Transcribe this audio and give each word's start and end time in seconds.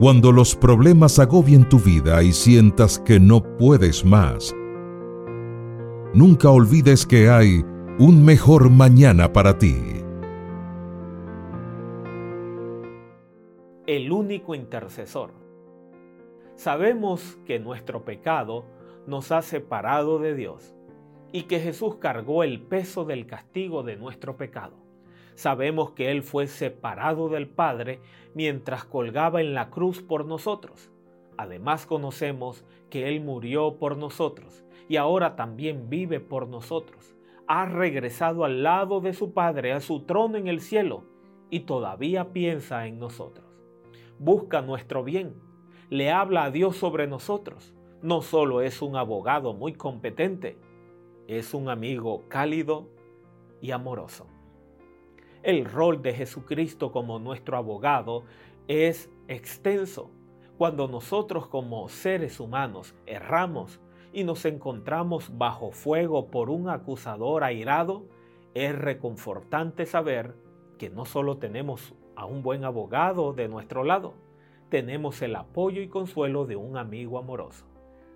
Cuando 0.00 0.32
los 0.32 0.56
problemas 0.56 1.18
agobien 1.18 1.68
tu 1.68 1.78
vida 1.78 2.22
y 2.22 2.32
sientas 2.32 2.98
que 2.98 3.20
no 3.20 3.42
puedes 3.58 4.02
más, 4.02 4.56
nunca 6.14 6.48
olvides 6.48 7.04
que 7.04 7.28
hay 7.28 7.62
un 7.98 8.24
mejor 8.24 8.70
mañana 8.70 9.30
para 9.30 9.58
ti. 9.58 9.76
El 13.86 14.10
único 14.10 14.54
intercesor. 14.54 15.32
Sabemos 16.54 17.38
que 17.44 17.58
nuestro 17.58 18.02
pecado 18.02 18.64
nos 19.06 19.30
ha 19.32 19.42
separado 19.42 20.18
de 20.18 20.34
Dios 20.34 20.74
y 21.30 21.42
que 21.42 21.60
Jesús 21.60 21.96
cargó 21.96 22.42
el 22.42 22.62
peso 22.62 23.04
del 23.04 23.26
castigo 23.26 23.82
de 23.82 23.96
nuestro 23.96 24.38
pecado. 24.38 24.78
Sabemos 25.40 25.92
que 25.92 26.10
Él 26.10 26.22
fue 26.22 26.46
separado 26.48 27.30
del 27.30 27.48
Padre 27.48 27.98
mientras 28.34 28.84
colgaba 28.84 29.40
en 29.40 29.54
la 29.54 29.70
cruz 29.70 30.02
por 30.02 30.26
nosotros. 30.26 30.90
Además 31.38 31.86
conocemos 31.86 32.62
que 32.90 33.08
Él 33.08 33.22
murió 33.22 33.78
por 33.78 33.96
nosotros 33.96 34.66
y 34.86 34.96
ahora 34.96 35.36
también 35.36 35.88
vive 35.88 36.20
por 36.20 36.46
nosotros. 36.46 37.16
Ha 37.46 37.64
regresado 37.64 38.44
al 38.44 38.62
lado 38.62 39.00
de 39.00 39.14
su 39.14 39.32
Padre, 39.32 39.72
a 39.72 39.80
su 39.80 40.02
trono 40.02 40.36
en 40.36 40.46
el 40.46 40.60
cielo, 40.60 41.04
y 41.48 41.60
todavía 41.60 42.34
piensa 42.34 42.86
en 42.86 42.98
nosotros. 42.98 43.46
Busca 44.18 44.60
nuestro 44.60 45.04
bien, 45.04 45.36
le 45.88 46.10
habla 46.10 46.44
a 46.44 46.50
Dios 46.50 46.76
sobre 46.76 47.06
nosotros. 47.06 47.72
No 48.02 48.20
solo 48.20 48.60
es 48.60 48.82
un 48.82 48.94
abogado 48.94 49.54
muy 49.54 49.72
competente, 49.72 50.58
es 51.28 51.54
un 51.54 51.70
amigo 51.70 52.24
cálido 52.28 52.90
y 53.62 53.70
amoroso. 53.70 54.26
El 55.42 55.64
rol 55.64 56.02
de 56.02 56.12
Jesucristo 56.12 56.92
como 56.92 57.18
nuestro 57.18 57.56
abogado 57.56 58.24
es 58.68 59.10
extenso. 59.26 60.10
Cuando 60.58 60.86
nosotros 60.86 61.46
como 61.46 61.88
seres 61.88 62.40
humanos 62.40 62.94
erramos 63.06 63.80
y 64.12 64.24
nos 64.24 64.44
encontramos 64.44 65.38
bajo 65.38 65.70
fuego 65.70 66.30
por 66.30 66.50
un 66.50 66.68
acusador 66.68 67.42
airado, 67.42 68.04
es 68.52 68.76
reconfortante 68.78 69.86
saber 69.86 70.34
que 70.76 70.90
no 70.90 71.06
solo 71.06 71.38
tenemos 71.38 71.94
a 72.16 72.26
un 72.26 72.42
buen 72.42 72.64
abogado 72.66 73.32
de 73.32 73.48
nuestro 73.48 73.82
lado, 73.82 74.12
tenemos 74.68 75.22
el 75.22 75.36
apoyo 75.36 75.80
y 75.80 75.88
consuelo 75.88 76.44
de 76.44 76.56
un 76.56 76.76
amigo 76.76 77.18
amoroso. 77.18 77.64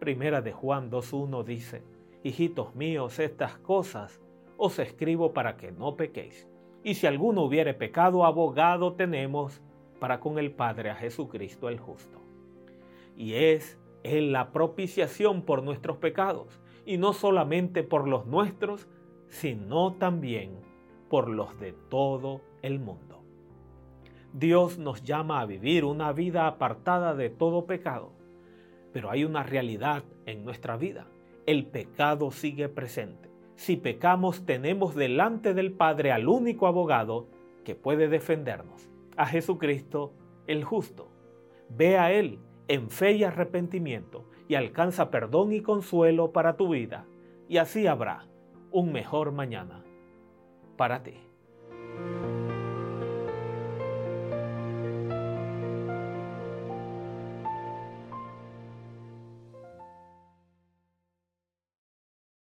Primera 0.00 0.42
de 0.42 0.52
Juan 0.52 0.90
2.1 0.90 1.44
dice, 1.44 1.82
Hijitos 2.22 2.74
míos, 2.74 3.18
estas 3.20 3.56
cosas 3.56 4.20
os 4.58 4.78
escribo 4.78 5.32
para 5.32 5.56
que 5.56 5.72
no 5.72 5.96
pequéis. 5.96 6.46
Y 6.86 6.94
si 6.94 7.08
alguno 7.08 7.42
hubiere 7.42 7.74
pecado, 7.74 8.24
abogado 8.24 8.92
tenemos 8.92 9.60
para 9.98 10.20
con 10.20 10.38
el 10.38 10.52
Padre 10.52 10.90
a 10.90 10.94
Jesucristo 10.94 11.68
el 11.68 11.80
justo. 11.80 12.20
Y 13.16 13.32
es 13.32 13.76
Él 14.04 14.30
la 14.30 14.52
propiciación 14.52 15.42
por 15.42 15.64
nuestros 15.64 15.96
pecados, 15.96 16.60
y 16.84 16.96
no 16.96 17.12
solamente 17.12 17.82
por 17.82 18.06
los 18.06 18.26
nuestros, 18.26 18.86
sino 19.26 19.94
también 19.94 20.60
por 21.10 21.28
los 21.28 21.58
de 21.58 21.72
todo 21.72 22.40
el 22.62 22.78
mundo. 22.78 23.20
Dios 24.32 24.78
nos 24.78 25.02
llama 25.02 25.40
a 25.40 25.46
vivir 25.46 25.84
una 25.84 26.12
vida 26.12 26.46
apartada 26.46 27.16
de 27.16 27.30
todo 27.30 27.66
pecado, 27.66 28.12
pero 28.92 29.10
hay 29.10 29.24
una 29.24 29.42
realidad 29.42 30.04
en 30.24 30.44
nuestra 30.44 30.76
vida. 30.76 31.08
El 31.46 31.66
pecado 31.66 32.30
sigue 32.30 32.68
presente 32.68 33.35
si 33.56 33.76
pecamos, 33.76 34.44
tenemos 34.44 34.94
delante 34.94 35.54
del 35.54 35.72
Padre 35.72 36.12
al 36.12 36.28
único 36.28 36.66
abogado 36.66 37.26
que 37.64 37.74
puede 37.74 38.08
defendernos, 38.08 38.88
a 39.16 39.26
Jesucristo 39.26 40.12
el 40.46 40.62
justo. 40.62 41.08
Ve 41.68 41.98
a 41.98 42.12
Él 42.12 42.38
en 42.68 42.90
fe 42.90 43.12
y 43.12 43.24
arrepentimiento 43.24 44.28
y 44.46 44.54
alcanza 44.54 45.10
perdón 45.10 45.52
y 45.52 45.62
consuelo 45.62 46.32
para 46.32 46.56
tu 46.56 46.68
vida, 46.68 47.06
y 47.48 47.56
así 47.56 47.86
habrá 47.86 48.26
un 48.70 48.92
mejor 48.92 49.32
mañana 49.32 49.82
para 50.76 51.02
ti. 51.02 51.14